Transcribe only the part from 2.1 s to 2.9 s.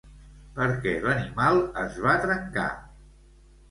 trencar?